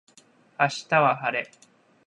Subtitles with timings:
[0.59, 1.51] 明日は晴れ